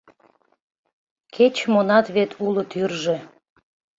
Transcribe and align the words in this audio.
Кеч-монат 1.35 2.05
вет 2.15 2.31
уло 2.45 2.61
тӱржӧ! 2.71 3.17